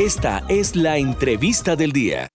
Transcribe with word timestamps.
Esta 0.00 0.42
es 0.48 0.76
la 0.76 0.96
entrevista 0.96 1.76
del 1.76 1.92
día. 1.92 2.30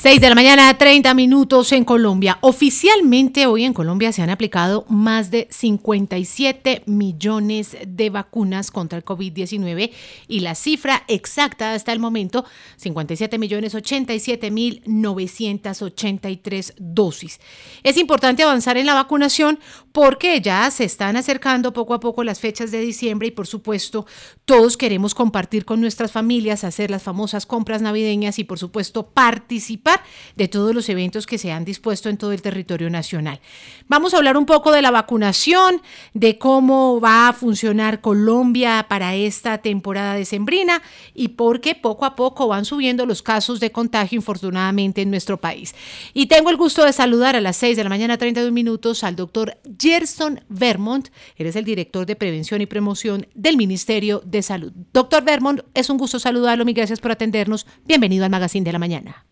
6 0.00 0.20
de 0.20 0.28
la 0.28 0.36
mañana, 0.36 0.78
30 0.78 1.12
minutos 1.14 1.72
en 1.72 1.84
Colombia. 1.84 2.38
Oficialmente 2.40 3.48
hoy 3.48 3.64
en 3.64 3.74
Colombia 3.74 4.12
se 4.12 4.22
han 4.22 4.30
aplicado 4.30 4.84
más 4.88 5.32
de 5.32 5.48
57 5.50 6.84
millones 6.86 7.76
de 7.84 8.08
vacunas 8.08 8.70
contra 8.70 8.96
el 8.96 9.04
COVID-19 9.04 9.90
y 10.28 10.38
la 10.38 10.54
cifra 10.54 11.02
exacta 11.08 11.72
hasta 11.72 11.92
el 11.92 11.98
momento, 11.98 12.44
57 12.76 13.38
millones 13.38 13.74
87 13.74 14.52
mil 14.52 14.82
983 14.86 16.74
dosis. 16.78 17.40
Es 17.82 17.96
importante 17.96 18.44
avanzar 18.44 18.76
en 18.76 18.86
la 18.86 18.94
vacunación 18.94 19.58
porque 19.90 20.40
ya 20.40 20.70
se 20.70 20.84
están 20.84 21.16
acercando 21.16 21.72
poco 21.72 21.92
a 21.94 21.98
poco 21.98 22.22
las 22.22 22.38
fechas 22.38 22.70
de 22.70 22.78
diciembre 22.78 23.26
y 23.26 23.32
por 23.32 23.48
supuesto 23.48 24.06
todos 24.48 24.78
queremos 24.78 25.14
compartir 25.14 25.66
con 25.66 25.78
nuestras 25.78 26.10
familias, 26.10 26.64
hacer 26.64 26.90
las 26.90 27.02
famosas 27.02 27.44
compras 27.44 27.82
navideñas 27.82 28.38
y 28.38 28.44
por 28.44 28.58
supuesto 28.58 29.08
participar 29.08 30.02
de 30.36 30.48
todos 30.48 30.74
los 30.74 30.88
eventos 30.88 31.26
que 31.26 31.36
se 31.36 31.52
han 31.52 31.66
dispuesto 31.66 32.08
en 32.08 32.16
todo 32.16 32.32
el 32.32 32.40
territorio 32.40 32.88
nacional. 32.88 33.40
Vamos 33.88 34.14
a 34.14 34.16
hablar 34.16 34.38
un 34.38 34.46
poco 34.46 34.72
de 34.72 34.80
la 34.80 34.90
vacunación, 34.90 35.82
de 36.14 36.38
cómo 36.38 36.98
va 36.98 37.28
a 37.28 37.34
funcionar 37.34 38.00
Colombia 38.00 38.86
para 38.88 39.14
esta 39.14 39.58
temporada 39.58 40.14
decembrina 40.14 40.80
y 41.12 41.28
por 41.28 41.60
qué 41.60 41.74
poco 41.74 42.06
a 42.06 42.16
poco 42.16 42.48
van 42.48 42.64
subiendo 42.64 43.04
los 43.04 43.22
casos 43.22 43.60
de 43.60 43.70
contagio, 43.70 44.16
infortunadamente, 44.16 45.02
en 45.02 45.10
nuestro 45.10 45.36
país. 45.36 45.74
Y 46.14 46.24
tengo 46.24 46.48
el 46.48 46.56
gusto 46.56 46.86
de 46.86 46.94
saludar 46.94 47.36
a 47.36 47.42
las 47.42 47.58
6 47.58 47.76
de 47.76 47.84
la 47.84 47.90
mañana, 47.90 48.16
32 48.16 48.50
minutos, 48.50 49.04
al 49.04 49.14
doctor 49.14 49.58
Gerson 49.78 50.40
Vermont. 50.48 51.08
Él 51.36 51.48
el 51.54 51.64
director 51.66 52.06
de 52.06 52.16
Prevención 52.16 52.62
y 52.62 52.66
Promoción 52.66 53.26
del 53.34 53.58
Ministerio 53.58 54.22
de 54.24 54.37
Salud. 54.42 54.72
Doctor 54.92 55.24
Vermont, 55.24 55.60
es 55.74 55.90
un 55.90 55.98
gusto 55.98 56.18
saludarlo. 56.18 56.64
Mil 56.64 56.74
gracias 56.74 57.00
por 57.00 57.10
atendernos. 57.10 57.66
Bienvenido 57.86 58.24
al 58.24 58.30
Magazine 58.30 58.64
de 58.64 58.72
la 58.72 58.78
Mañana. 58.78 59.26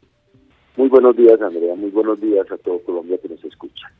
Muy 0.76 0.88
buenos 0.88 1.16
días, 1.16 1.40
Andrea. 1.40 1.74
Muy 1.74 1.90
buenos 1.90 2.20
días 2.20 2.46
a 2.50 2.56
todo 2.58 2.80
Colombia 2.82 3.18
que 3.22 3.28
nos 3.28 3.42
escucha. 3.44 3.90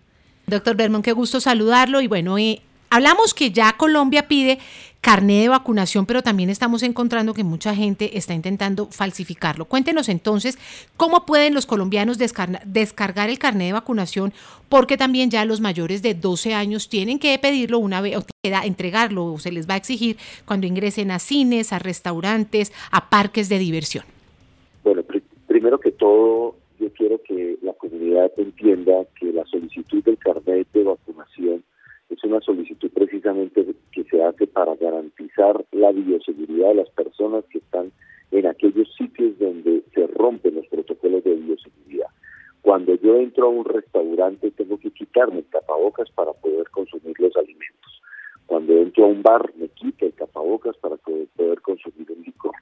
Doctor 0.46 0.76
Bermón, 0.76 1.02
qué 1.02 1.12
gusto 1.12 1.40
saludarlo. 1.40 2.00
Y 2.00 2.06
bueno, 2.06 2.38
eh, 2.38 2.60
hablamos 2.96 3.34
que 3.34 3.50
ya 3.50 3.74
Colombia 3.76 4.26
pide 4.26 4.58
carné 5.02 5.42
de 5.42 5.48
vacunación, 5.48 6.06
pero 6.06 6.22
también 6.22 6.50
estamos 6.50 6.82
encontrando 6.82 7.34
que 7.34 7.44
mucha 7.44 7.74
gente 7.74 8.16
está 8.18 8.34
intentando 8.34 8.86
falsificarlo. 8.86 9.66
Cuéntenos 9.66 10.08
entonces 10.08 10.58
cómo 10.96 11.26
pueden 11.26 11.54
los 11.54 11.66
colombianos 11.66 12.18
descargar 12.18 13.30
el 13.30 13.38
carné 13.38 13.66
de 13.66 13.72
vacunación, 13.74 14.32
porque 14.68 14.96
también 14.96 15.30
ya 15.30 15.44
los 15.44 15.60
mayores 15.60 16.02
de 16.02 16.14
12 16.14 16.54
años 16.54 16.88
tienen 16.88 17.18
que 17.18 17.38
pedirlo 17.38 17.78
una 17.78 18.00
vez, 18.00 18.16
o 18.16 18.24
entregarlo, 18.42 19.26
o 19.26 19.38
se 19.38 19.52
les 19.52 19.68
va 19.68 19.74
a 19.74 19.76
exigir 19.76 20.16
cuando 20.44 20.66
ingresen 20.66 21.10
a 21.10 21.18
cines, 21.18 21.72
a 21.72 21.78
restaurantes, 21.78 22.72
a 22.90 23.10
parques 23.10 23.48
de 23.48 23.58
diversión. 23.58 24.04
Bueno, 24.82 25.02
primero 25.46 25.78
que 25.78 25.92
todo, 25.92 26.56
yo 26.80 26.92
quiero 26.94 27.20
que 27.22 27.58
la 27.62 27.74
comunidad 27.74 28.32
entienda 28.38 29.04
que 29.20 29.32
la 29.32 29.44
solicitud 29.44 30.02
del 30.02 30.18
carnet 30.18 30.66
de 30.72 30.82
vacunación 30.82 31.62
es 32.10 32.22
una 32.24 32.40
solicitud 32.40 32.90
precisamente 32.90 33.66
que 33.92 34.04
se 34.04 34.22
hace 34.22 34.46
para 34.46 34.76
garantizar 34.76 35.64
la 35.72 35.92
bioseguridad 35.92 36.68
de 36.68 36.74
las 36.76 36.90
personas 36.90 37.44
que 37.46 37.58
están 37.58 37.90
en 38.30 38.46
aquellos 38.46 38.92
sitios 38.96 39.38
donde 39.38 39.82
se 39.94 40.06
rompen 40.08 40.54
los 40.54 40.66
protocolos 40.68 41.24
de 41.24 41.34
bioseguridad. 41.34 42.08
Cuando 42.62 42.94
yo 42.96 43.16
entro 43.16 43.46
a 43.46 43.50
un 43.50 43.64
restaurante 43.64 44.50
tengo 44.50 44.78
que 44.78 44.90
quitarme 44.90 45.38
el 45.38 45.44
tapabocas 45.44 46.10
para 46.10 46.32
poder 46.32 46.68
consumir 46.70 47.18
los 47.20 47.36
alimentos. 47.36 48.02
Cuando 48.46 48.72
entro 48.72 49.04
a 49.04 49.08
un 49.08 49.22
bar 49.22 49.52
me 49.56 49.68
quito 49.68 50.06
el 50.06 50.12
tapabocas 50.12 50.76
para 50.78 50.96
poder 50.96 51.60
consumir 51.60 52.10
un 52.10 52.22
licor. 52.22 52.54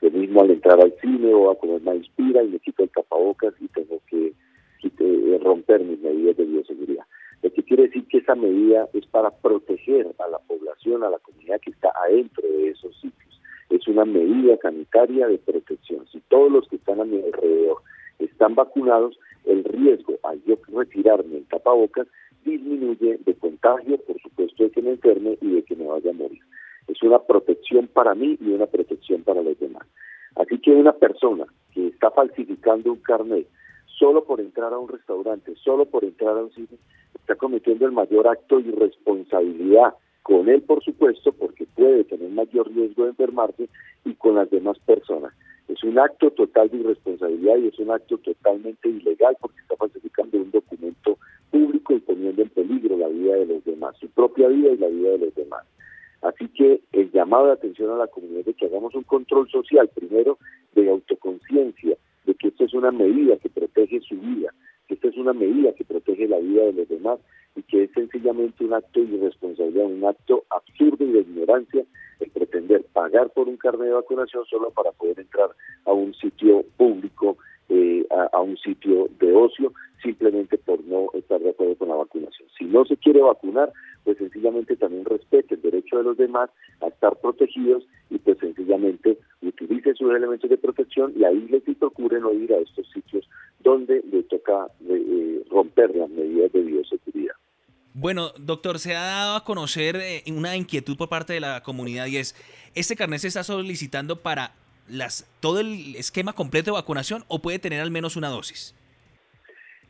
Lo 0.00 0.10
mismo 0.10 0.42
al 0.42 0.50
entrar 0.50 0.80
al 0.80 0.92
cine 1.00 1.32
o 1.32 1.50
a 1.50 1.58
comer 1.58 1.80
una 1.80 1.94
inspira 1.94 2.42
y 2.42 2.48
me 2.48 2.58
quito 2.58 2.82
el 2.82 2.90
tapabocas 2.90 3.54
y 3.60 3.68
tengo 3.68 4.00
que 4.08 4.32
eh, 5.04 5.38
romper 5.42 5.82
mis 5.84 6.00
medidas 6.00 6.36
de 6.36 6.44
bioseguridad. 6.44 7.04
Que 7.54 7.62
quiere 7.62 7.84
decir 7.84 8.06
que 8.08 8.18
esa 8.18 8.34
medida 8.34 8.88
es 8.92 9.06
para 9.06 9.30
proteger 9.30 10.14
a 10.18 10.28
la 10.28 10.38
población, 10.38 11.04
a 11.04 11.10
la 11.10 11.18
comunidad 11.18 11.60
que 11.60 11.70
está 11.70 11.92
adentro 12.04 12.46
de 12.48 12.68
esos 12.70 12.94
sitios. 13.00 13.40
Es 13.70 13.86
una 13.88 14.04
medida 14.04 14.56
sanitaria 14.62 15.26
de 15.26 15.38
protección. 15.38 16.06
Si 16.12 16.20
todos 16.28 16.50
los 16.50 16.68
que 16.68 16.76
están 16.76 17.00
a 17.00 17.04
mi 17.04 17.20
alrededor 17.22 17.78
están 18.18 18.54
vacunados, 18.54 19.18
el 19.44 19.64
riesgo 19.64 20.18
al 20.22 20.42
yo 20.44 20.56
retirarme 20.72 21.38
el 21.38 21.46
tapabocas 21.46 22.06
disminuye 22.44 23.18
de 23.24 23.34
contagio, 23.34 23.98
por 23.98 24.20
supuesto, 24.20 24.64
de 24.64 24.70
que 24.70 24.82
me 24.82 24.90
enferme 24.90 25.38
y 25.40 25.50
de 25.54 25.62
que 25.62 25.76
me 25.76 25.86
vaya 25.86 26.10
a 26.10 26.14
morir. 26.14 26.40
Es 26.88 27.02
una 27.02 27.20
protección 27.20 27.86
para 27.88 28.14
mí 28.14 28.36
y 28.40 28.50
una 28.50 28.66
protección 28.66 29.22
para 29.22 29.42
los 29.42 29.58
demás. 29.58 29.86
Así 30.36 30.58
que 30.58 30.72
una 30.72 30.92
persona 30.92 31.46
que 31.72 31.88
está 31.88 32.10
falsificando 32.10 32.92
un 32.92 33.00
carnet 33.00 33.46
solo 33.86 34.24
por 34.24 34.40
entrar 34.40 34.72
a 34.72 34.78
un 34.78 34.88
restaurante, 34.88 35.54
solo 35.56 35.86
por 35.86 36.04
entrar 36.04 36.36
a 36.36 36.42
un 36.42 36.52
sitio, 36.52 36.78
está 37.22 37.36
cometiendo 37.36 37.86
el 37.86 37.92
mayor 37.92 38.26
acto 38.26 38.60
de 38.60 38.68
irresponsabilidad 38.68 39.94
con 40.22 40.48
él, 40.48 40.62
por 40.62 40.82
supuesto, 40.82 41.32
porque 41.32 41.66
puede 41.74 42.04
tener 42.04 42.28
mayor 42.30 42.68
riesgo 42.72 43.04
de 43.04 43.10
enfermarse 43.10 43.68
y 44.04 44.14
con 44.14 44.34
las 44.34 44.50
demás 44.50 44.78
personas. 44.80 45.32
Es 45.68 45.82
un 45.84 45.98
acto 45.98 46.30
total 46.32 46.68
de 46.70 46.78
irresponsabilidad 46.78 47.56
y 47.56 47.68
es 47.68 47.78
un 47.78 47.90
acto 47.90 48.18
totalmente 48.18 48.88
ilegal 48.88 49.36
porque 49.40 49.60
está 49.60 49.76
falsificando 49.76 50.38
un 50.38 50.50
documento 50.50 51.16
público 51.50 51.94
y 51.94 52.00
poniendo 52.00 52.42
en 52.42 52.48
peligro 52.50 52.96
la 52.96 53.08
vida 53.08 53.36
de 53.36 53.46
los 53.46 53.64
demás, 53.64 53.96
su 53.98 54.08
propia 54.08 54.48
vida 54.48 54.70
y 54.72 54.76
la 54.76 54.88
vida 54.88 55.10
de 55.10 55.18
los 55.18 55.34
demás. 55.34 55.64
Así 56.22 56.48
que 56.48 56.80
el 56.92 57.10
llamado 57.12 57.46
de 57.46 57.52
atención 57.52 57.90
a 57.90 57.96
la 57.96 58.06
comunidad 58.06 58.44
de 58.44 58.54
que 58.54 58.66
hagamos 58.66 58.94
un 58.94 59.02
control 59.04 59.48
social, 59.48 59.88
primero 59.94 60.38
de 60.74 60.88
autoconciencia, 60.90 61.96
de 62.26 62.34
que 62.34 62.48
esto 62.48 62.64
es 62.64 62.74
una 62.74 62.90
medida 62.90 63.36
que 63.36 63.48
protege 63.48 64.00
su 64.00 64.16
vida, 64.16 64.52
una 65.22 65.32
medida 65.32 65.72
que 65.74 65.84
protege 65.84 66.28
la 66.28 66.38
vida 66.38 66.64
de 66.64 66.72
los 66.72 66.88
demás 66.88 67.18
y 67.56 67.62
que 67.62 67.84
es 67.84 67.90
sencillamente 67.92 68.64
un 68.64 68.74
acto 68.74 69.00
de 69.00 69.16
irresponsabilidad, 69.16 69.86
un 69.86 70.04
acto 70.04 70.44
absurdo 70.50 71.04
y 71.04 71.12
de 71.12 71.20
ignorancia 71.20 71.84
el 72.20 72.30
pretender 72.30 72.84
pagar 72.92 73.30
por 73.30 73.48
un 73.48 73.56
carnet 73.56 73.88
de 73.88 73.94
vacunación 73.94 74.44
solo 74.46 74.70
para 74.70 74.92
poder 74.92 75.18
entrar 75.20 75.50
a 75.84 75.92
un 75.92 76.14
sitio 76.14 76.64
público, 76.76 77.36
eh, 77.74 78.06
a, 78.10 78.38
un 78.40 78.58
sitio 78.58 79.08
de 79.18 79.32
ocio, 79.32 79.72
simplemente 80.02 80.58
por 80.58 80.84
no 80.84 81.06
estar 81.14 81.40
de 81.40 81.50
acuerdo 81.50 81.74
con 81.76 81.88
la 81.88 81.94
vacunación. 81.94 82.46
Si 82.58 82.66
no 82.66 82.84
se 82.84 82.98
quiere 82.98 83.22
vacunar, 83.22 83.72
pues 84.04 84.18
sencillamente 84.18 84.76
también 84.76 85.06
respete 85.06 85.54
el 85.54 85.62
derecho 85.62 85.96
de 85.96 86.02
los 86.02 86.18
demás 86.18 86.50
a 86.82 86.88
estar 86.88 87.16
protegidos 87.16 87.84
y 88.10 88.18
pues 88.18 88.36
sencillamente 88.38 89.16
utilice 89.40 89.94
sus 89.94 90.14
elementos 90.14 90.50
de 90.50 90.58
protección 90.58 91.14
y 91.16 91.24
ahí 91.24 91.48
les 91.48 91.62
procure 91.78 92.20
no 92.20 92.30
ir 92.32 92.52
a 92.52 92.58
estos 92.58 92.86
sitios 92.92 93.26
donde 93.60 94.02
le 94.12 94.22
toca 94.24 94.66
eh, 94.86 95.42
romper 95.50 95.96
las 95.96 96.10
medidas 96.10 96.52
de 96.52 96.60
bioseguridad. 96.60 97.34
Bueno, 97.94 98.32
doctor, 98.38 98.78
se 98.78 98.94
ha 98.94 99.02
dado 99.02 99.36
a 99.36 99.44
conocer 99.44 99.96
eh, 99.96 100.22
una 100.28 100.56
inquietud 100.56 100.98
por 100.98 101.08
parte 101.08 101.32
de 101.32 101.40
la 101.40 101.62
comunidad 101.62 102.06
y 102.06 102.18
es, 102.18 102.34
¿este 102.74 102.96
carnet 102.96 103.20
se 103.20 103.28
está 103.28 103.44
solicitando 103.44 104.20
para 104.20 104.52
las, 104.92 105.26
todo 105.40 105.60
el 105.60 105.96
esquema 105.96 106.32
completo 106.32 106.70
de 106.70 106.76
vacunación 106.76 107.24
o 107.28 107.40
puede 107.40 107.58
tener 107.58 107.80
al 107.80 107.90
menos 107.90 108.16
una 108.16 108.28
dosis? 108.28 108.74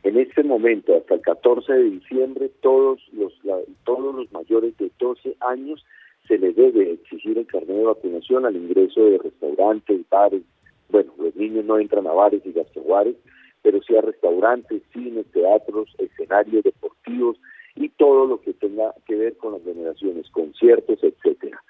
En 0.03 0.17
este 0.17 0.43
momento, 0.43 0.95
hasta 0.97 1.15
el 1.15 1.21
14 1.21 1.73
de 1.73 1.83
diciembre, 1.83 2.49
todos 2.61 2.99
los, 3.13 3.33
todos 3.85 4.15
los 4.15 4.31
mayores 4.31 4.75
de 4.77 4.91
12 4.99 5.37
años 5.39 5.85
se 6.27 6.37
les 6.37 6.55
debe 6.55 6.91
exigir 6.91 7.37
el 7.37 7.47
carnet 7.47 7.77
de 7.77 7.83
vacunación 7.83 8.45
al 8.45 8.55
ingreso 8.55 9.05
de 9.05 9.17
restaurantes, 9.17 10.01
bares. 10.09 10.41
Bueno, 10.89 11.13
los 11.17 11.35
niños 11.35 11.65
no 11.65 11.79
entran 11.79 12.07
a 12.07 12.11
bares 12.11 12.41
y 12.45 12.51
gastrobares, 12.51 13.15
pero 13.61 13.81
sí 13.81 13.95
a 13.95 14.01
restaurantes, 14.01 14.81
cines, 14.91 15.25
teatros, 15.31 15.89
escenarios 15.97 16.63
deportivos 16.63 17.37
y 17.75 17.89
todo 17.89 18.25
lo 18.27 18.41
que 18.41 18.53
tenga 18.53 18.93
que 19.05 19.15
ver 19.15 19.37
con 19.37 19.53
las 19.53 19.63
generaciones, 19.63 20.29
conciertos, 20.29 20.99
etcétera. 21.01 21.63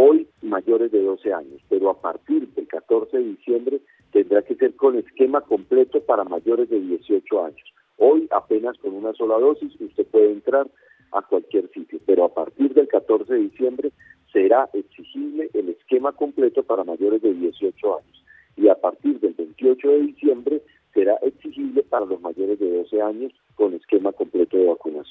Hoy 0.00 0.28
mayores 0.42 0.92
de 0.92 1.02
12 1.02 1.32
años, 1.32 1.60
pero 1.68 1.90
a 1.90 2.00
partir 2.00 2.46
del 2.54 2.68
14 2.68 3.16
de 3.16 3.24
diciembre 3.24 3.80
tendrá 4.12 4.42
que 4.42 4.54
ser 4.54 4.76
con 4.76 4.96
esquema 4.96 5.40
completo 5.40 6.00
para 6.00 6.22
mayores 6.22 6.70
de 6.70 6.78
18 6.78 7.44
años. 7.44 7.74
Hoy 7.96 8.28
apenas 8.30 8.78
con 8.78 8.94
una 8.94 9.12
sola 9.14 9.40
dosis 9.40 9.72
usted 9.80 10.06
puede 10.06 10.30
entrar 10.30 10.68
a 11.10 11.22
cualquier 11.22 11.68
sitio, 11.70 11.98
pero 12.06 12.26
a 12.26 12.32
partir 12.32 12.74
del 12.74 12.86
14 12.86 13.34
de 13.34 13.40
diciembre 13.40 13.90
será 14.32 14.70
exigible 14.72 15.50
el 15.52 15.70
esquema 15.70 16.12
completo 16.12 16.62
para 16.62 16.84
mayores 16.84 17.20
de 17.20 17.34
18 17.34 17.98
años 17.98 18.24
y 18.56 18.68
a 18.68 18.76
partir 18.76 19.18
del 19.18 19.32
28 19.32 19.88
de 19.88 19.98
diciembre 19.98 20.62
será 20.94 21.16
exigible 21.22 21.82
para 21.82 22.06
los 22.06 22.20
mayores 22.20 22.60
de 22.60 22.70
12 22.70 23.02
años 23.02 23.32
con 23.56 23.74
esquema 23.74 24.12
completo 24.12 24.58
de 24.58 24.66
vacunación. 24.66 25.07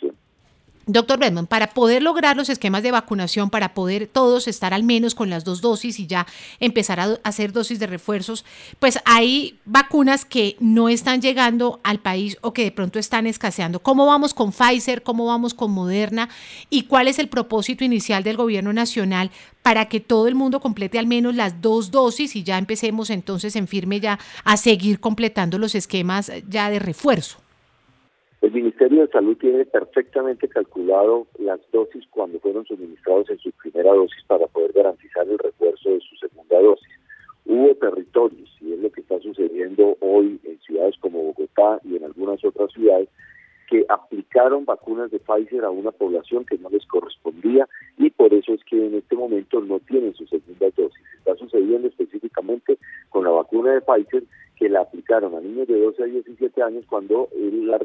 Doctor 0.90 1.20
Redmond, 1.20 1.50
para 1.50 1.68
poder 1.68 2.02
lograr 2.02 2.38
los 2.38 2.48
esquemas 2.48 2.82
de 2.82 2.92
vacunación, 2.92 3.50
para 3.50 3.74
poder 3.74 4.08
todos 4.08 4.48
estar 4.48 4.74
al 4.74 4.84
menos 4.84 5.16
con 5.16 5.30
las 5.30 5.44
dos 5.44 5.60
dosis 5.60 6.00
y 6.00 6.08
ya 6.08 6.26
empezar 6.62 7.02
a 7.02 7.20
hacer 7.24 7.52
dosis 7.52 7.78
de 7.80 7.88
refuerzos, 7.88 8.46
pues 8.80 8.98
hay 9.04 9.60
vacunas 9.66 10.24
que 10.24 10.56
no 10.62 10.88
están 10.88 11.22
llegando 11.22 11.82
al 11.84 12.00
país 12.00 12.38
o 12.42 12.54
que 12.54 12.64
de 12.64 12.72
pronto 12.72 13.00
están 13.00 13.28
escaseando. 13.28 13.80
¿Cómo 13.80 14.06
vamos 14.06 14.34
con 14.34 14.54
Pfizer? 14.54 15.04
¿Cómo 15.04 15.26
vamos 15.26 15.54
con 15.54 15.72
Moderna? 15.72 16.30
¿Y 16.70 16.84
cuál 16.84 17.10
es 17.10 17.20
el 17.20 17.28
propósito 17.28 17.84
inicial 17.84 18.24
del 18.24 18.38
gobierno 18.38 18.72
nacional 18.72 19.30
para 19.62 19.90
que 19.90 20.00
todo 20.00 20.30
el 20.30 20.36
mundo 20.36 20.62
complete 20.62 21.00
al 21.00 21.08
menos 21.08 21.36
las 21.36 21.62
dos 21.62 21.92
dosis 21.92 22.38
y 22.38 22.44
ya 22.44 22.58
empecemos 22.58 23.10
entonces 23.10 23.58
en 23.58 23.68
firme 23.68 24.00
ya 24.00 24.20
a 24.46 24.56
seguir 24.56 25.02
completando 25.02 25.58
los 25.58 25.76
esquemas 25.76 26.32
ya 26.48 26.70
de 26.70 26.80
refuerzo? 26.80 27.40
El 28.42 28.52
Ministerio 28.52 29.02
de 29.02 29.12
Salud 29.12 29.36
tiene 29.38 29.66
perfectamente 29.66 30.48
calculado 30.48 31.26
las 31.40 31.60
dosis 31.72 32.06
cuando 32.12 32.40
fueron 32.40 32.66
suministrados 32.66 33.30
en 33.32 33.40
su 33.40 33.52
primera 33.52 33.92
dosis 33.92 34.24
para 34.28 34.46
poder 34.48 34.74
garantizar 34.74 35.28
el 35.28 35.40
refuerzo 35.40 35.90
de 35.90 36.00
su 36.02 36.16
segunda 36.18 36.62
dosis. 36.62 36.88
Hubo 37.46 37.74
territorios, 37.76 38.50
y 38.62 38.74
es 38.74 38.80
lo 38.80 38.92
que 38.92 39.02
está 39.02 39.20
sucediendo 39.20 39.98
hoy 40.02 40.40
en 40.44 40.60
ciudades 40.60 40.96
como 41.00 41.24
Bogotá 41.24 41.80
y 41.84 41.96
en 41.96 42.04
algunas 42.04 42.44
otras 42.46 42.72
ciudades, 42.74 43.10
que 43.68 43.86
aplicaron 43.90 44.66
vacunas 44.66 45.12
de 45.12 45.20
Pfizer 45.20 45.66
a 45.66 45.70
una 45.70 45.92
población 45.92 46.46
que 46.46 46.58
no 46.58 46.70
les 46.70 46.86
correspondía 46.86 47.68
y 47.98 48.10
por 48.12 48.34
eso 48.34 48.54
es 48.54 48.64
que 48.64 48.86
en 48.86 48.96
este 48.96 49.16
momento 49.16 49.60
no 49.62 49.80
tienen 49.80 50.14
su 50.14 50.26
segunda 50.28 50.68
dosis. 50.76 51.04
Está 51.18 51.36
sucediendo 51.36 51.88
específicamente 51.88 52.78
con 53.10 53.26
la 53.26 53.32
vacuna 53.32 53.74
de 53.74 53.82
Pfizer 53.82 54.24
aplicaron 55.08 55.36
a 55.36 55.40
niños 55.40 55.68
de 55.70 55.80
12 55.80 56.04
a 56.04 56.06
17 56.06 56.64
años 56.64 56.86
cuando 56.90 57.30
la 57.34 57.80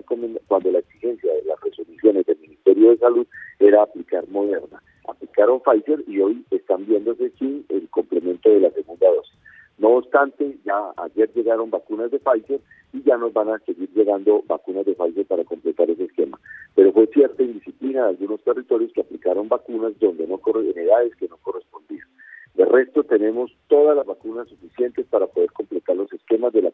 cuando 0.49 0.73
la 0.73 0.81
exigencia 0.81 1.33
de 1.33 1.45
las 1.45 1.61
resoluciones 1.61 2.27
del 2.27 2.37
Ministerio 2.41 2.91
de 2.91 2.99
Salud 2.99 3.27
era 3.61 3.83
aplicar 3.83 4.27
Moderna. 4.29 4.83
Aplicaron 5.07 5.61
Pfizer 5.61 6.03
y 6.09 6.19
hoy 6.19 6.45
están 6.51 6.85
viéndose 6.85 7.31
sin 7.39 7.65
el 7.69 7.89
complemento 7.91 8.49
de 8.49 8.59
la 8.59 8.71
segunda 8.73 9.07
dosis. 9.07 9.39
No 9.79 9.91
obstante, 9.99 10.57
ya 10.65 10.93
ayer 10.97 11.31
llegaron 11.33 11.71
vacunas 11.71 12.11
de 12.11 12.19
Pfizer 12.19 12.61
y 12.93 13.03
ya 13.05 13.17
nos 13.17 13.33
van 13.33 13.51
a 13.51 13.59
seguir 13.61 13.89
llegando 13.95 14.43
vacunas 14.49 14.85
de 14.85 14.95
Pfizer 14.95 15.25
para 15.27 15.45
completar 15.45 15.89
ese 15.91 16.05
esquema. 16.05 16.41
Pero 16.75 16.93
fue 16.93 17.07
cierta 17.07 17.41
indisciplina 17.41 18.03
de 18.03 18.11
algunos 18.11 18.43
territorios 18.43 18.93
que 18.93 19.01
aplicaron 19.01 19.49
vacunas 19.49 19.93
donde 20.01 20.27
no 20.27 20.41
en 20.45 20.79
edades 20.79 21.15
que 21.15 21.29
no 21.29 21.37
correspondían. 21.37 22.09
De 22.55 22.67
resto, 22.67 23.03
tenemos 23.05 23.51
todas 23.69 23.97
las 23.97 24.07
vacunas 24.07 24.49
suficientes 24.49 25.07
para 25.07 25.27
poder 25.27 25.51
completar 25.53 25.97
los 25.97 26.13
esquemas 26.13 26.53
de 26.53 26.63
la 26.63 26.71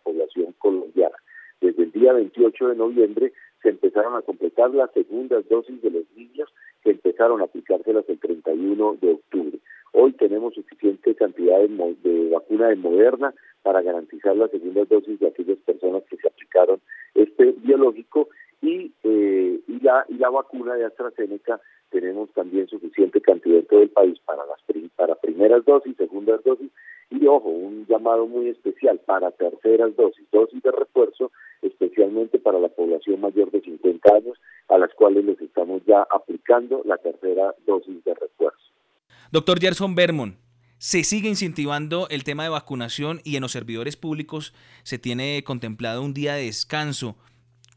día 2.08 2.14
28 2.14 2.69
de 2.69 2.76
noviembre 2.76 3.32
se 3.62 3.70
empezaron 3.70 4.14
a 4.16 4.22
completar 4.22 4.70
las 4.70 4.90
segundas 4.93 5.46
dosis 5.49 5.81
de 5.82 5.90
los 5.90 6.05
niños 6.16 6.49
que 6.82 6.93
empezaron 6.93 7.40
a 7.40 7.44
aplicárselas 7.44 8.08
el 8.08 8.19
31 8.19 8.96
de 9.00 9.12
octubre. 9.12 9.58
Hoy 9.93 10.12
tenemos 10.12 10.55
suficiente 10.55 11.14
cantidad 11.14 11.58
de, 11.58 12.31
vacuna 12.31 12.69
de 12.69 12.76
Moderna 12.76 13.34
para 13.62 13.82
garantizar 13.82 14.37
las 14.37 14.50
segundas 14.50 14.88
dosis 14.88 15.19
de 15.19 15.26
aquellas 15.26 15.58
personas 15.58 16.02
que 16.08 16.16
se 16.16 16.28
aplicaron 16.28 16.81
este 17.14 17.52
biológico 17.58 18.28
y, 18.62 18.93
eh, 19.02 19.60
y, 19.66 19.81
la, 19.81 20.05
y 20.08 20.14
la 20.14 20.31
vacuna 20.31 20.75
de 20.75 20.87
AstraZeneca 20.87 21.60
tenemos 21.90 22.31
también 22.32 22.69
suficiente 22.69 23.20
cantidad 23.20 23.58
en 23.58 23.67
todo 23.67 23.82
el 23.82 23.90
país 23.90 24.19
para 24.25 24.44
las 24.46 24.58
para 24.99 25.14
primeras 25.14 25.64
dosis, 25.64 25.96
segundas 25.96 26.43
dosis 26.44 26.70
y 27.11 27.25
ojo, 27.26 27.49
un 27.49 27.87
llamado 27.87 28.26
muy 28.26 28.49
especial 28.49 29.00
para 29.06 29.31
terceras 29.31 29.94
dosis, 29.96 30.26
dosis 30.32 30.61
de 30.62 30.73
refuerzo, 30.73 31.31
especialmente 31.62 32.38
para 32.40 32.58
la 32.58 32.69
población 32.69 33.20
mayor 33.20 33.50
de 33.52 33.61
50 33.61 34.14
años, 34.14 34.37
a 34.69 34.76
las 34.76 34.93
cuales 34.94 35.25
les 35.25 35.40
estamos 35.40 35.82
ya 35.87 36.02
aplicando 36.11 36.82
la 36.85 36.99
tercera 36.99 37.55
dosis 37.64 38.05
de 38.05 38.14
refuerzo. 38.14 38.58
Doctor 39.31 39.61
Gerson 39.61 39.94
Bermon, 39.94 40.37
se 40.79 41.05
sigue 41.05 41.29
incentivando 41.29 42.08
el 42.11 42.25
tema 42.25 42.43
de 42.43 42.50
vacunación 42.50 43.20
y 43.25 43.37
en 43.37 43.43
los 43.43 43.52
servidores 43.52 43.96
públicos 43.96 44.52
se 44.82 44.99
tiene 44.99 45.43
contemplado 45.44 46.02
un 46.02 46.12
día 46.12 46.34
de 46.34 46.44
descanso. 46.44 47.17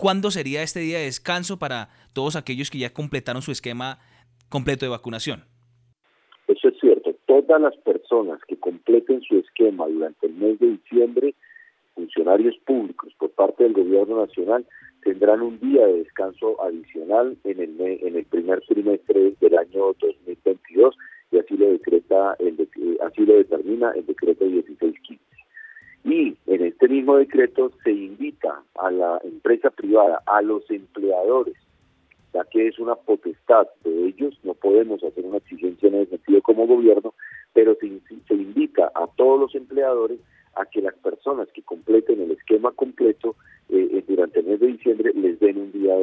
¿Cuándo 0.02 0.32
sería 0.32 0.64
este 0.64 0.80
día 0.80 0.98
de 0.98 1.06
descanso 1.06 1.60
para 1.60 1.90
todos 2.14 2.36
aquellos 2.36 2.72
que 2.72 2.80
ya 2.80 2.92
completaron 2.92 3.44
su 3.44 3.52
esquema 3.52 4.00
completo 4.50 4.84
de 4.84 4.90
vacunación? 4.90 5.44
Eso 6.48 6.70
es 6.70 6.80
cierto. 6.82 7.14
Todas 7.28 7.62
las 7.62 7.78
personas 7.78 8.40
que 8.48 8.58
completen 8.58 9.22
su 9.22 9.38
esquema 9.38 9.86
durante 9.88 10.26
el 10.26 10.34
mes 10.34 10.58
de 10.58 10.70
diciembre, 10.70 11.36
funcionarios 11.94 12.58
públicos 12.66 13.14
por 13.20 13.30
parte 13.30 13.64
del 13.64 13.74
gobierno 13.74 14.26
nacional, 14.26 14.66
tendrán 15.04 15.44
un 15.44 15.60
día 15.60 15.86
de 15.86 16.00
descanso 16.00 16.60
adicional 16.64 17.38
en 17.44 17.60
el, 17.60 17.80
en 17.80 18.16
el 18.16 18.26
primer 18.26 18.60
trimestre 18.62 19.36
del 19.40 19.56
año 19.56 19.94
2022 20.00 20.96
y 21.32 21.38
así 21.38 21.56
lo 21.56 21.70
decreta 21.74 22.36
el 22.40 22.58
así 23.06 23.22
lo 23.24 23.36
determina 23.36 23.92
el 23.92 24.08
decreto 24.08 24.46
1615. 24.46 25.31
Y 26.04 26.36
en 26.48 26.66
este 26.66 26.88
mismo 26.88 27.18
decreto 27.18 27.72
se 27.84 27.92
invita 27.92 28.64
a 28.80 28.92
la 28.92 29.20
empresa 29.24 29.70
privada, 29.70 30.22
a 30.26 30.42
los 30.42 30.70
empleadores, 30.72 31.56
ya 32.34 32.44
que 32.46 32.68
es 32.68 32.80
una 32.80 32.96
potestad 32.96 33.68
de 33.84 34.08
ellos, 34.08 34.40
no 34.44 34.54
podemos 34.54 35.04
hacer 35.04 35.26
una 35.26 35.38
exigencia 35.38 35.90
en 35.90 35.96
ese 35.96 36.12
sentido 36.12 36.42
como 36.42 36.66
gobierno, 36.66 37.14
pero 37.54 37.76
se, 37.76 37.88
invita 38.34 38.92
a 38.96 39.08
todos 39.16 39.40
los 39.40 39.56
empleadores 39.56 40.20
a 40.56 40.66
que 40.66 40.82
las 40.82 40.96
personas 40.96 41.48
que 41.54 41.62
completen 41.62 42.22
el 42.22 42.32
esquema 42.32 42.72
completo 42.72 43.36
eh, 43.70 43.88
eh, 43.92 44.04
durante 44.08 44.40
el 44.40 44.48
mes 44.48 44.60
de 44.60 44.68
diciembre 44.68 45.12
les 45.14 45.40
den 45.40 45.58
un 45.58 45.72
día 45.72 45.94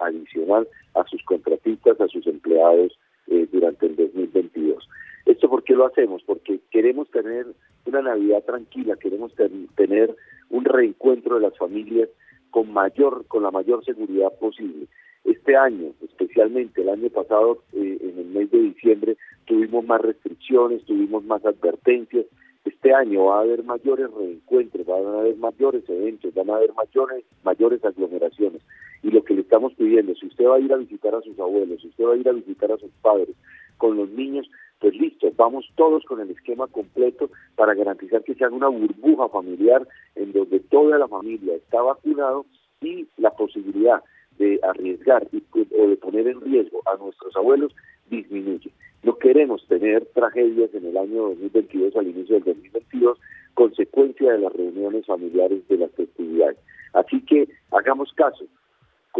adicional 0.00 0.66
a 0.94 1.04
sus 1.04 1.22
contratistas, 1.24 2.00
a 2.00 2.08
sus 2.08 2.26
empleados 2.26 2.98
eh, 3.28 3.46
durante 3.50 3.86
el 3.86 3.96
2022. 3.96 4.88
¿Esto 5.26 5.48
por 5.48 5.62
qué 5.62 5.74
lo 5.74 5.86
hacemos? 5.86 6.22
Porque 6.24 6.60
queremos 6.70 7.10
tener 7.10 7.46
una 7.86 8.02
Navidad 8.02 8.42
tranquila, 8.44 8.96
queremos 8.96 9.32
tener 9.76 10.16
un 10.50 10.64
reencuentro 10.64 11.36
de 11.36 11.42
las 11.42 11.56
familias 11.56 12.08
con 12.50 12.72
mayor, 12.72 13.24
con 13.26 13.42
la 13.42 13.50
mayor 13.50 13.84
seguridad 13.84 14.32
posible. 14.38 14.86
Este 15.24 15.56
año, 15.56 15.92
especialmente 16.02 16.82
el 16.82 16.88
año 16.88 17.08
pasado, 17.08 17.62
eh, 17.72 17.98
en 18.00 18.18
el 18.18 18.26
mes 18.26 18.50
de 18.50 18.58
diciembre, 18.58 19.16
tuvimos 19.46 19.84
más 19.84 20.00
restricciones, 20.00 20.84
tuvimos 20.84 21.24
más 21.24 21.44
advertencias. 21.44 22.26
Este 22.64 22.92
año 22.92 23.26
va 23.26 23.38
a 23.38 23.40
haber 23.42 23.62
mayores 23.62 24.10
reencuentros, 24.12 24.86
van 24.86 25.06
a 25.06 25.20
haber 25.20 25.36
mayores 25.36 25.88
eventos, 25.88 26.34
van 26.34 26.50
a 26.50 26.56
haber 26.56 26.72
mayores, 26.74 27.24
mayores 27.44 27.84
aglomeraciones. 27.84 28.62
Y 29.02 29.10
lo 29.10 29.24
que 29.24 29.34
le 29.34 29.40
estamos 29.42 29.74
pidiendo, 29.74 30.14
si 30.14 30.26
usted 30.26 30.46
va 30.46 30.56
a 30.56 30.60
ir 30.60 30.72
a 30.72 30.76
visitar 30.76 31.14
a 31.14 31.22
sus 31.22 31.38
abuelos, 31.38 31.80
si 31.80 31.88
usted 31.88 32.04
va 32.04 32.14
a 32.14 32.16
ir 32.16 32.28
a 32.28 32.32
visitar 32.32 32.70
a 32.70 32.78
sus 32.78 32.90
padres, 33.02 33.34
con 33.78 33.96
los 33.96 34.08
niños, 34.10 34.48
pues 34.78 34.94
listo, 34.94 35.28
vamos 35.36 35.68
todos 35.74 36.04
con 36.04 36.20
el 36.20 36.30
esquema 36.30 36.68
completo 36.68 37.30
para 37.56 37.74
garantizar 37.74 38.22
que 38.22 38.34
sea 38.34 38.48
una 38.48 38.68
burbuja 38.68 39.28
familiar 39.28 39.86
en 40.14 40.32
donde 40.32 40.60
toda 40.60 40.98
la 40.98 41.08
familia 41.08 41.56
está 41.56 41.82
vacunado 41.82 42.46
y 42.80 43.08
la 43.16 43.30
posibilidad 43.30 44.02
de 44.38 44.60
arriesgar 44.62 45.26
y, 45.32 45.42
o 45.54 45.88
de 45.88 45.96
poner 45.96 46.28
en 46.28 46.40
riesgo 46.40 46.80
a 46.86 46.96
nuestros 46.96 47.34
abuelos 47.36 47.74
disminuye. 48.08 48.70
No 49.02 49.16
queremos 49.16 49.66
tener 49.66 50.06
tragedias 50.14 50.72
en 50.74 50.86
el 50.86 50.96
año 50.96 51.22
2022, 51.30 51.96
al 51.96 52.06
inicio 52.06 52.36
del 52.36 52.44
2022, 52.44 53.18
consecuencia 53.54 54.32
de 54.32 54.38
las 54.38 54.52
reuniones 54.52 55.06
familiares 55.06 55.66
de 55.68 55.78
las 55.78 55.90
festividades. 55.92 56.58
Así 56.92 57.20
que 57.22 57.48
hagamos 57.72 58.12
caso, 58.12 58.44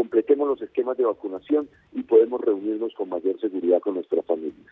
completemos 0.02 0.48
los 0.48 0.60
esquemas 0.60 0.96
de 0.96 1.04
vacunación 1.04 1.68
y 1.92 2.02
podemos 2.02 2.40
reunirnos 2.40 2.92
con 2.94 3.08
mayor 3.08 3.40
seguridad 3.40 3.80
con 3.80 3.94
nuestras 3.94 4.26
familias. 4.26 4.66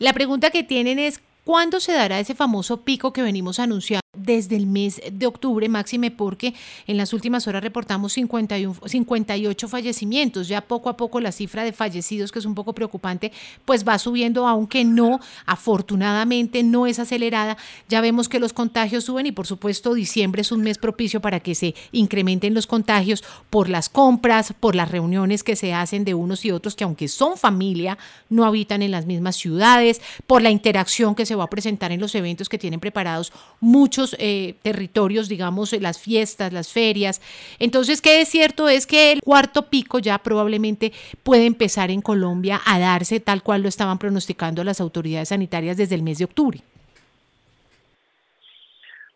La 0.00 0.12
pregunta 0.12 0.50
que 0.50 0.64
tienen 0.64 0.98
es, 0.98 1.22
¿cuándo 1.44 1.78
se 1.78 1.92
dará 1.92 2.18
ese 2.18 2.34
famoso 2.34 2.82
pico 2.82 3.12
que 3.12 3.22
venimos 3.22 3.60
anunciando? 3.60 4.01
Desde 4.24 4.56
el 4.56 4.66
mes 4.66 5.00
de 5.10 5.26
octubre, 5.26 5.68
máxime 5.68 6.10
porque 6.10 6.54
en 6.86 6.96
las 6.96 7.12
últimas 7.12 7.46
horas 7.46 7.62
reportamos 7.62 8.12
51, 8.12 8.76
58 8.84 9.68
fallecimientos. 9.68 10.48
Ya 10.48 10.60
poco 10.60 10.88
a 10.88 10.96
poco 10.96 11.20
la 11.20 11.32
cifra 11.32 11.64
de 11.64 11.72
fallecidos, 11.72 12.32
que 12.32 12.38
es 12.38 12.44
un 12.44 12.54
poco 12.54 12.72
preocupante, 12.72 13.32
pues 13.64 13.86
va 13.86 13.98
subiendo, 13.98 14.46
aunque 14.46 14.84
no, 14.84 15.20
afortunadamente 15.46 16.62
no 16.62 16.86
es 16.86 16.98
acelerada. 16.98 17.56
Ya 17.88 18.00
vemos 18.00 18.28
que 18.28 18.40
los 18.40 18.52
contagios 18.52 19.04
suben 19.04 19.26
y 19.26 19.32
por 19.32 19.46
supuesto 19.46 19.94
diciembre 19.94 20.42
es 20.42 20.52
un 20.52 20.62
mes 20.62 20.78
propicio 20.78 21.20
para 21.20 21.40
que 21.40 21.54
se 21.54 21.74
incrementen 21.92 22.54
los 22.54 22.66
contagios 22.66 23.24
por 23.50 23.68
las 23.68 23.88
compras, 23.88 24.54
por 24.58 24.74
las 24.74 24.90
reuniones 24.90 25.42
que 25.42 25.56
se 25.56 25.74
hacen 25.74 26.04
de 26.04 26.14
unos 26.14 26.44
y 26.44 26.50
otros 26.50 26.74
que 26.74 26.84
aunque 26.84 27.08
son 27.08 27.36
familia, 27.36 27.98
no 28.28 28.44
habitan 28.44 28.82
en 28.82 28.90
las 28.90 29.06
mismas 29.06 29.36
ciudades, 29.36 30.00
por 30.26 30.42
la 30.42 30.50
interacción 30.50 31.14
que 31.14 31.26
se 31.26 31.34
va 31.34 31.44
a 31.44 31.50
presentar 31.50 31.92
en 31.92 32.00
los 32.00 32.14
eventos 32.14 32.48
que 32.48 32.58
tienen 32.58 32.80
preparados 32.80 33.32
muchos 33.60 34.11
eh, 34.18 34.54
territorios, 34.62 35.28
digamos, 35.28 35.72
las 35.80 36.00
fiestas, 36.00 36.52
las 36.52 36.72
ferias. 36.72 37.20
Entonces, 37.58 38.00
¿qué 38.00 38.20
es 38.20 38.28
cierto? 38.28 38.68
Es 38.68 38.86
que 38.86 39.12
el 39.12 39.20
cuarto 39.20 39.62
pico 39.70 39.98
ya 39.98 40.18
probablemente 40.18 40.92
puede 41.22 41.46
empezar 41.46 41.90
en 41.90 42.02
Colombia 42.02 42.60
a 42.66 42.78
darse 42.78 43.20
tal 43.20 43.42
cual 43.42 43.62
lo 43.62 43.68
estaban 43.68 43.98
pronosticando 43.98 44.64
las 44.64 44.80
autoridades 44.80 45.28
sanitarias 45.28 45.76
desde 45.76 45.94
el 45.94 46.02
mes 46.02 46.18
de 46.18 46.24
octubre. 46.24 46.60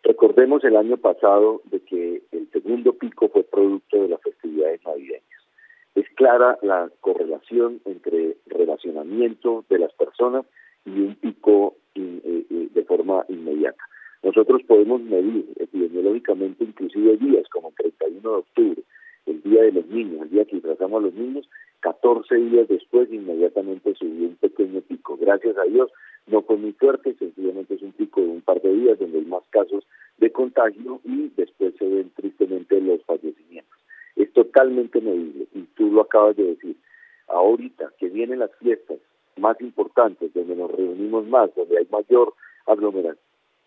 Recordemos 0.03 0.63
el 0.63 0.77
año 0.77 0.97
pasado 0.99 1.63
de 1.65 1.81
que 1.81 2.23
el 2.31 2.49
segundo 2.53 2.93
pico 2.93 3.29
fue 3.29 3.43
producto 3.43 4.03
de 4.03 4.09
las 4.09 4.23
festividades 4.23 4.81
navideñas. 4.87 5.23
Es 5.97 6.09
clara 6.15 6.59
la 6.63 6.89
correlación 7.01 7.81
entre 7.85 8.37
relacionamiento 8.47 9.65
de 9.69 9.81
las 9.81 9.93
personas 9.95 10.47
y 10.85 10.91
un 11.01 11.17
pico 11.17 11.75
eh, 11.97 12.21
eh, 12.25 12.69
de 12.73 12.85
forma 12.85 13.25
inmediata. 13.29 13.83
Medir 15.07 15.47
epidemiológicamente 15.57 16.65
inclusive 16.65 17.17
días 17.17 17.49
como 17.49 17.73
31 17.73 18.31
de 18.31 18.37
octubre, 18.37 18.83
el 19.27 19.43
Día 19.43 19.63
de 19.63 19.73
los 19.73 19.87
Niños, 19.87 20.23
el 20.23 20.31
día 20.31 20.45
que 20.45 20.61
trazamos 20.61 21.01
a 21.01 21.07
los 21.07 21.15
niños, 21.15 21.49
14 21.81 22.35
días 22.35 22.69
después 22.69 23.13
inmediatamente 23.13 23.95
subió 23.95 24.29
un 24.29 24.37
pequeño 24.37 24.81
pico. 24.81 25.17
Gracias 25.17 25.57
a 25.57 25.63
Dios 25.65 25.91
no 26.27 26.43
fue 26.43 26.57
muy 26.57 26.73
fuerte, 26.73 27.15
sencillamente 27.15 27.75
es 27.75 27.83
un 27.83 27.93
pico 27.93 28.21
de 28.21 28.29
un 28.29 28.41
par 28.41 28.61
de 28.61 28.73
días 28.75 28.99
donde 28.99 29.19
hay 29.19 29.25
más 29.25 29.45
casos 29.51 29.87
de 30.19 30.33
contagio 30.33 31.01
y 31.05 31.31
después 31.37 31.75
se 31.79 31.87
ven 31.87 32.11
tristemente 32.17 32.81
los 32.81 33.03
fallecimientos. 33.05 33.79
Es 34.17 34.33
totalmente 34.33 35.01
medible 35.01 35.47
y 35.55 35.63
tú 35.77 35.91
lo 35.91 36.03
acabas 36.03 36.37
de 36.37 36.45
decir. 36.45 36.77
Ahorita 37.29 37.93
que 37.99 38.09
vienen 38.09 38.41
las 38.41 38.55
fiestas 38.57 38.99
más 39.37 39.61
importantes, 39.61 40.33
donde 40.35 40.57
nos 40.57 40.71
reunimos 40.71 41.27
más, 41.27 41.55
donde 41.55 41.79
hay 41.79 41.87
mayor 41.91 42.33
aglomeración, 42.67 43.23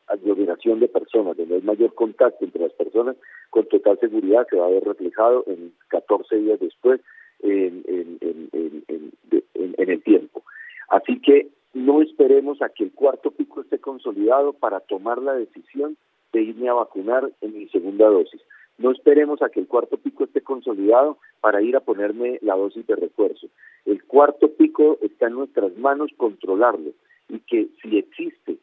aglomeración 0.09 0.79
de 0.79 0.87
personas, 0.87 1.37
donde 1.37 1.55
hay 1.55 1.61
mayor 1.61 1.93
contacto 1.93 2.45
entre 2.45 2.61
las 2.61 2.73
personas, 2.73 3.15
con 3.49 3.65
total 3.65 3.99
seguridad 3.99 4.47
se 4.49 4.57
va 4.57 4.67
a 4.67 4.71
ver 4.71 4.83
reflejado 4.83 5.43
en 5.47 5.73
14 5.89 6.35
días 6.37 6.59
después 6.59 7.01
en, 7.41 7.83
en 7.87 9.89
el 9.89 10.03
tiempo. 10.03 10.43
Así 10.89 11.21
que 11.21 11.49
no 11.73 12.01
esperemos 12.01 12.61
a 12.61 12.69
que 12.69 12.83
el 12.83 12.91
cuarto 12.91 13.31
pico 13.31 13.61
esté 13.61 13.79
consolidado 13.79 14.53
para 14.53 14.79
tomar 14.79 15.21
la 15.21 15.33
decisión 15.33 15.97
de 16.33 16.41
irme 16.41 16.69
a 16.69 16.73
vacunar 16.73 17.31
en 17.41 17.57
mi 17.57 17.67
segunda 17.69 18.07
dosis. 18.07 18.41
No 18.77 18.91
esperemos 18.91 19.41
a 19.41 19.49
que 19.49 19.59
el 19.59 19.67
cuarto 19.67 19.97
pico 19.97 20.23
esté 20.23 20.41
consolidado 20.41 21.17
para 21.41 21.61
ir 21.61 21.75
a 21.75 21.81
ponerme 21.81 22.39
la 22.41 22.55
dosis 22.55 22.85
de 22.87 22.95
refuerzo. 22.95 23.47
El 23.85 24.03
cuarto 24.05 24.51
pico 24.53 24.97
está 25.01 25.27
en 25.27 25.33
nuestras 25.33 25.75
manos 25.77 26.11
controlarlo 26.17 26.91
y 27.27 27.39
que 27.39 27.67
si 27.81 27.97
existe, 27.97 28.57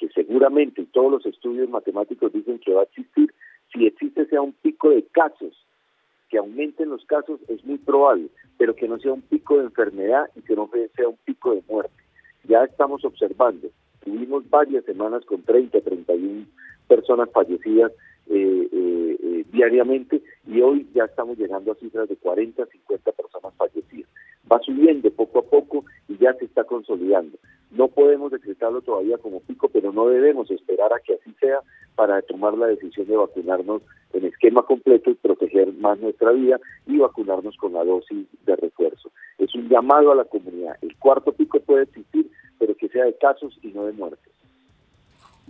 que 0.00 0.08
seguramente 0.08 0.86
todos 0.92 1.12
los 1.12 1.26
estudios 1.26 1.68
matemáticos 1.68 2.32
dicen 2.32 2.58
que 2.58 2.72
va 2.72 2.80
a 2.80 2.84
existir, 2.84 3.32
si 3.70 3.86
existe 3.86 4.24
sea 4.26 4.40
un 4.40 4.52
pico 4.52 4.88
de 4.88 5.02
casos, 5.12 5.54
que 6.30 6.38
aumenten 6.38 6.88
los 6.88 7.04
casos 7.04 7.38
es 7.48 7.62
muy 7.66 7.76
probable, 7.76 8.28
pero 8.56 8.74
que 8.74 8.88
no 8.88 8.98
sea 8.98 9.12
un 9.12 9.20
pico 9.20 9.58
de 9.58 9.64
enfermedad 9.64 10.30
y 10.34 10.40
que 10.40 10.56
no 10.56 10.70
sea 10.96 11.08
un 11.08 11.18
pico 11.26 11.54
de 11.54 11.62
muerte. 11.68 12.02
Ya 12.44 12.64
estamos 12.64 13.04
observando, 13.04 13.68
tuvimos 14.02 14.48
varias 14.48 14.86
semanas 14.86 15.22
con 15.26 15.42
30, 15.42 15.82
31 15.82 16.46
personas 16.88 17.28
fallecidas 17.30 17.92
eh, 18.26 18.68
eh, 18.72 19.16
eh, 19.22 19.44
diariamente 19.52 20.22
y 20.46 20.62
hoy 20.62 20.88
ya 20.94 21.04
estamos 21.04 21.36
llegando 21.36 21.72
a 21.72 21.74
cifras 21.74 22.08
de 22.08 22.16
40, 22.16 22.64
50 22.64 23.12
personas 23.12 23.52
fallecidas. 23.54 24.08
Va 24.50 24.60
subiendo 24.60 25.10
poco 25.10 25.40
a 25.40 25.42
poco 25.42 25.84
y 26.08 26.16
ya 26.16 26.32
se 26.34 26.46
está 26.46 26.64
consolidando. 26.64 27.36
No 27.70 27.88
podemos 27.88 28.32
decretarlo 28.32 28.80
todavía 28.80 29.18
como 29.18 29.40
pico, 29.40 29.68
pero 29.68 29.92
no 29.92 30.08
debemos 30.08 30.50
esperar 30.50 30.92
a 30.92 31.00
que 31.00 31.14
así 31.14 31.32
sea 31.40 31.60
para 31.94 32.20
tomar 32.22 32.56
la 32.56 32.66
decisión 32.66 33.06
de 33.06 33.16
vacunarnos 33.16 33.82
en 34.12 34.24
esquema 34.24 34.62
completo 34.62 35.10
y 35.10 35.14
proteger 35.14 35.72
más 35.74 35.98
nuestra 36.00 36.32
vida 36.32 36.58
y 36.86 36.98
vacunarnos 36.98 37.56
con 37.56 37.74
la 37.74 37.84
dosis 37.84 38.26
de 38.46 38.56
refuerzo. 38.56 39.10
Es 39.38 39.54
un 39.54 39.68
llamado 39.68 40.12
a 40.12 40.14
la 40.16 40.24
comunidad. 40.24 40.76
El 40.82 40.96
cuarto 40.96 41.32
pico 41.32 41.60
puede 41.60 41.84
existir, 41.84 42.30
pero 42.58 42.74
que 42.74 42.88
sea 42.88 43.04
de 43.04 43.16
casos 43.18 43.58
y 43.62 43.68
no 43.68 43.84
de 43.86 43.92
muertes. 43.92 44.39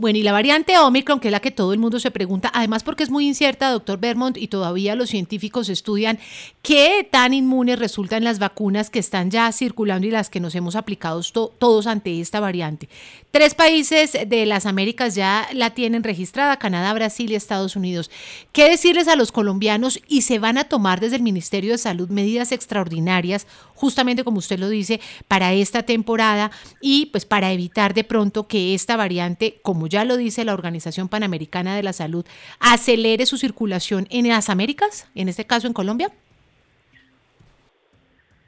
Bueno, 0.00 0.19
y 0.19 0.23
la 0.23 0.33
variante 0.33 0.78
Omicron, 0.78 1.21
que 1.21 1.28
es 1.28 1.33
la 1.33 1.40
que 1.40 1.50
todo 1.50 1.75
el 1.75 1.78
mundo 1.78 2.00
se 2.00 2.11
pregunta, 2.11 2.50
además 2.54 2.83
porque 2.83 3.02
es 3.02 3.11
muy 3.11 3.26
incierta, 3.26 3.69
doctor 3.69 4.00
Bermont, 4.00 4.38
y 4.38 4.49
todavía 4.49 4.95
los 4.95 5.11
científicos 5.11 5.69
estudian 5.69 6.19
qué 6.62 7.07
tan 7.11 7.35
inmunes 7.35 7.78
resultan 7.78 8.25
las 8.25 8.38
vacunas 8.38 8.88
que 8.88 8.99
están 8.99 9.30
ya 9.30 9.52
circulando 9.52 10.07
y 10.07 10.11
las 10.11 10.30
que 10.30 10.40
nos 10.40 10.54
hemos 10.54 10.75
aplicado 10.75 11.21
todos 11.59 11.87
ante 11.87 12.19
esta 12.19 12.40
variante. 12.40 12.88
Tres 13.30 13.54
países 13.54 14.16
de 14.26 14.47
las 14.47 14.64
Américas 14.64 15.14
ya 15.14 15.47
la 15.52 15.75
tienen 15.75 16.02
registrada, 16.02 16.59
Canadá, 16.59 16.95
Brasil 16.95 17.30
y 17.30 17.35
Estados 17.35 17.76
Unidos. 17.76 18.11
¿Qué 18.52 18.71
decirles 18.71 19.07
a 19.07 19.16
los 19.16 19.33
colombianos 19.33 20.00
y 20.09 20.23
se 20.23 20.38
van 20.38 20.57
a 20.57 20.64
tomar 20.64 21.00
desde 21.00 21.16
el 21.16 21.23
Ministerio 21.23 21.73
de 21.73 21.78
Salud 21.78 22.09
medidas 22.09 22.52
extraordinarias, 22.52 23.47
justamente 23.75 24.25
como 24.25 24.38
usted 24.38 24.59
lo 24.59 24.71
dice, 24.71 24.99
para 25.28 25.52
esta 25.52 25.83
temporada 25.83 26.50
y 26.80 27.07
pues 27.07 27.26
para 27.26 27.52
evitar 27.52 27.92
de 27.92 28.04
pronto 28.04 28.49
que 28.49 28.75
esta 28.75 28.97
variante, 28.97 29.61
como 29.62 29.89
ya 29.90 30.04
lo 30.04 30.16
dice 30.16 30.44
la 30.44 30.54
Organización 30.54 31.09
Panamericana 31.09 31.76
de 31.76 31.82
la 31.82 31.92
Salud, 31.92 32.25
acelere 32.61 33.26
su 33.26 33.37
circulación 33.37 34.06
en 34.11 34.28
las 34.28 34.49
Américas, 34.49 35.11
en 35.14 35.28
este 35.28 35.44
caso 35.44 35.66
en 35.66 35.75
Colombia? 35.75 36.11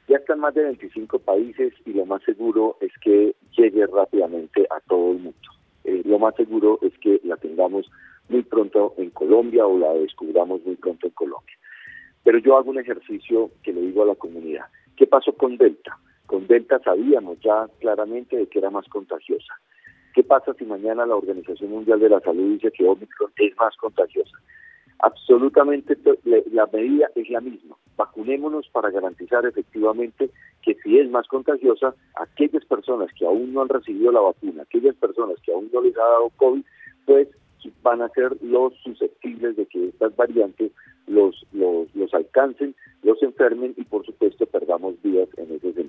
Ya 0.07 0.17
están 0.17 0.39
más 0.39 0.53
de 0.53 0.63
25 0.63 1.19
países 1.19 1.73
y 1.85 1.93
lo 1.93 2.05
más 2.05 2.23
seguro 2.23 2.77
es 2.81 2.91
que 3.01 3.35
llegue 3.57 3.85
rápidamente 3.87 4.65
a 4.69 4.79
todo 4.87 5.11
el 5.11 5.19
mundo. 5.19 5.49
Eh, 5.83 6.01
lo 6.05 6.17
más 6.17 6.35
seguro 6.35 6.79
es 6.81 6.97
que 6.99 7.19
la 7.23 7.35
tengamos 7.37 7.89
muy 8.29 8.43
pronto 8.43 8.93
en 8.97 9.09
Colombia 9.09 9.65
o 9.65 9.77
la 9.77 9.93
descubramos 9.93 10.63
muy 10.65 10.75
pronto 10.75 11.07
en 11.07 11.13
Colombia. 11.13 11.55
Pero 12.23 12.37
yo 12.39 12.57
hago 12.57 12.71
un 12.71 12.79
ejercicio 12.79 13.51
que 13.63 13.73
le 13.73 13.81
digo 13.81 14.03
a 14.03 14.07
la 14.07 14.15
comunidad. 14.15 14.65
¿Qué 14.95 15.07
pasó 15.07 15.33
con 15.33 15.57
Delta? 15.57 15.97
Con 16.25 16.47
Delta 16.47 16.79
sabíamos 16.79 17.37
ya 17.41 17.67
claramente 17.79 18.37
de 18.37 18.47
que 18.47 18.59
era 18.59 18.69
más 18.69 18.87
contagiosa. 18.87 19.53
¿Qué 20.13 20.23
pasa 20.23 20.53
si 20.53 20.65
mañana 20.65 21.05
la 21.05 21.15
Organización 21.15 21.71
Mundial 21.71 21.99
de 21.99 22.09
la 22.09 22.19
Salud 22.19 22.53
dice 22.53 22.71
que 22.71 22.85
Omicron 22.85 23.31
es 23.37 23.57
más 23.57 23.75
contagiosa? 23.77 24.37
Absolutamente 24.99 25.97
la 26.23 26.69
medida 26.71 27.07
es 27.15 27.29
la 27.29 27.41
misma. 27.41 27.75
Vacunémonos 27.97 28.69
para 28.69 28.91
garantizar 28.91 29.45
efectivamente 29.45 30.29
que 30.61 30.75
si 30.75 30.99
es 30.99 31.09
más 31.09 31.27
contagiosa, 31.27 31.95
aquellas 32.15 32.63
personas 32.65 33.11
que 33.17 33.25
aún 33.25 33.53
no 33.53 33.63
han 33.63 33.69
recibido 33.69 34.11
la 34.11 34.21
vacuna, 34.21 34.63
aquellas 34.63 34.95
personas 34.95 35.37
que 35.43 35.51
aún 35.51 35.69
no 35.73 35.81
les 35.81 35.97
ha 35.97 36.03
dado 36.03 36.29
COVID, 36.37 36.63
pues 37.05 37.27
van 37.81 38.01
a 38.01 38.09
ser 38.09 38.37
los 38.41 38.73
susceptibles 38.83 39.55
de 39.55 39.65
que 39.65 39.87
estas 39.89 40.15
variantes 40.15 40.71
los, 41.07 41.45
los, 41.51 41.93
los 41.95 42.13
alcancen, 42.13 42.75
los 43.03 43.21
enfermen 43.23 43.73
y 43.77 43.83
por 43.83 44.05
supuesto 44.05 44.45
perdamos 44.45 45.01
vidas 45.01 45.29
en 45.37 45.55
ese 45.55 45.73
sentido. 45.73 45.82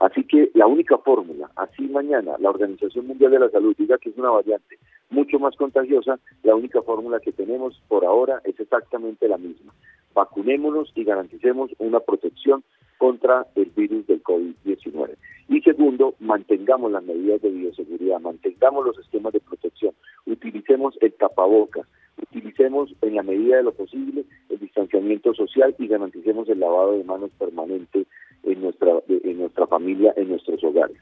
Así 0.00 0.24
que 0.24 0.50
la 0.54 0.66
única 0.66 0.98
fórmula, 0.98 1.50
así 1.56 1.82
mañana 1.88 2.36
la 2.38 2.50
Organización 2.50 3.06
Mundial 3.06 3.32
de 3.32 3.40
la 3.40 3.50
Salud 3.50 3.74
diga 3.76 3.98
que 3.98 4.10
es 4.10 4.18
una 4.18 4.30
variante 4.30 4.78
mucho 5.10 5.38
más 5.38 5.56
contagiosa, 5.56 6.18
la 6.42 6.54
única 6.54 6.82
fórmula 6.82 7.18
que 7.20 7.32
tenemos 7.32 7.80
por 7.88 8.04
ahora 8.04 8.40
es 8.44 8.58
exactamente 8.60 9.26
la 9.26 9.38
misma. 9.38 9.72
Vacunémonos 10.14 10.92
y 10.94 11.04
garanticemos 11.04 11.70
una 11.78 12.00
protección 12.00 12.62
contra 12.98 13.46
el 13.54 13.66
virus 13.76 14.06
del 14.06 14.22
COVID-19. 14.22 15.16
Y 15.48 15.60
segundo, 15.62 16.14
mantengamos 16.20 16.92
las 16.92 17.02
medidas 17.04 17.40
de 17.40 17.50
bioseguridad, 17.50 18.20
mantengamos 18.20 18.84
los 18.84 18.98
esquemas 18.98 19.32
de 19.32 19.40
protección, 19.40 19.94
utilicemos 20.26 20.96
el 21.00 21.12
tapabocas, 21.14 21.86
utilicemos 22.20 22.94
en 23.02 23.14
la 23.14 23.22
medida 23.22 23.56
de 23.56 23.62
lo 23.62 23.72
posible 23.72 24.24
el 24.50 24.58
distanciamiento 24.58 25.32
social 25.34 25.74
y 25.78 25.86
garanticemos 25.86 26.48
el 26.48 26.60
lavado 26.60 26.92
de 26.92 27.04
manos 27.04 27.30
permanente 27.38 28.06
en 28.48 28.62
nuestra, 28.62 29.00
en 29.08 29.38
nuestra 29.38 29.66
familia, 29.66 30.12
en 30.16 30.30
nuestros 30.30 30.62
hogares. 30.64 30.96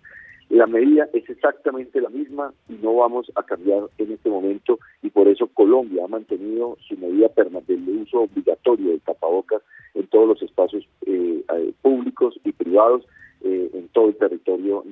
La 0.48 0.66
medida 0.66 1.08
es 1.12 1.28
exactamente 1.28 2.00
la 2.00 2.08
misma 2.08 2.52
y 2.68 2.74
no 2.74 2.94
vamos 2.94 3.30
a 3.34 3.42
cambiar 3.42 3.88
en 3.98 4.12
este 4.12 4.30
momento 4.30 4.78
y 5.02 5.10
por 5.10 5.26
eso 5.26 5.48
Colombia 5.48 6.04
ha 6.04 6.08
mantenido 6.08 6.76
su 6.86 6.96
medida 6.96 7.28
permanente 7.28 7.76
del 7.76 8.02
uso 8.02 8.20
obligatorio 8.22 8.90
del 8.90 9.00
tapabocas 9.00 9.62
en 9.94 10.06
todos 10.06 10.28
los 10.28 10.42
espacios 10.42 10.86
eh, 11.04 11.42
eh, 11.52 11.72
públicos 11.82 12.38
y 12.44 12.52
privados 12.52 13.04
eh, 13.42 13.70
en 13.74 13.88
todo 13.88 14.08
el 14.08 14.16
territorio 14.16 14.84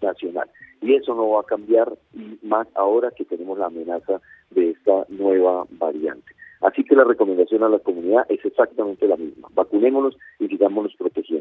nacional. 0.00 0.48
Y 0.80 0.94
eso 0.94 1.14
no 1.14 1.28
va 1.30 1.40
a 1.40 1.44
cambiar 1.44 1.92
más 2.42 2.66
ahora 2.74 3.10
que 3.10 3.24
tenemos 3.26 3.58
la 3.58 3.66
amenaza 3.66 4.22
de 4.50 4.70
esta 4.70 5.04
nueva 5.10 5.66
variante. 5.70 6.32
Así 6.60 6.82
que 6.82 6.96
la 6.96 7.04
recomendación 7.04 7.62
a 7.62 7.68
la 7.68 7.78
comunidad 7.78 8.24
es 8.28 8.44
exactamente 8.44 9.06
la 9.06 9.16
misma. 9.16 9.48
Vacunémonos 9.54 10.16
y 10.38 10.48
sigámonos 10.48 10.94
protegiendo. 10.96 11.37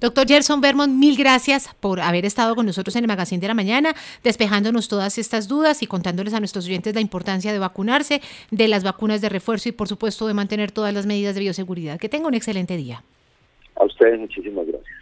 Doctor 0.00 0.26
Gerson 0.26 0.62
Vermont, 0.62 0.94
mil 0.94 1.14
gracias 1.14 1.74
por 1.78 2.00
haber 2.00 2.24
estado 2.24 2.54
con 2.54 2.64
nosotros 2.64 2.96
en 2.96 3.04
el 3.04 3.08
Magazine 3.08 3.38
de 3.38 3.48
la 3.48 3.54
Mañana, 3.54 3.94
despejándonos 4.24 4.88
todas 4.88 5.18
estas 5.18 5.46
dudas 5.46 5.82
y 5.82 5.86
contándoles 5.86 6.32
a 6.32 6.38
nuestros 6.38 6.64
oyentes 6.64 6.94
la 6.94 7.02
importancia 7.02 7.52
de 7.52 7.58
vacunarse, 7.58 8.22
de 8.50 8.68
las 8.68 8.82
vacunas 8.82 9.20
de 9.20 9.28
refuerzo 9.28 9.68
y, 9.68 9.72
por 9.72 9.88
supuesto, 9.88 10.26
de 10.26 10.32
mantener 10.32 10.72
todas 10.72 10.94
las 10.94 11.04
medidas 11.04 11.34
de 11.34 11.42
bioseguridad. 11.42 11.98
Que 11.98 12.08
tenga 12.08 12.28
un 12.28 12.34
excelente 12.34 12.78
día. 12.78 13.02
A 13.76 13.84
ustedes 13.84 14.18
muchísimas 14.18 14.66
gracias. 14.66 14.99